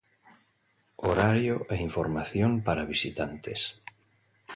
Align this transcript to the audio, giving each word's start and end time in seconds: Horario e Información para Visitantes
Horario 1.07 1.55
e 1.73 1.75
Información 1.87 2.51
para 2.65 2.89
Visitantes 2.93 3.61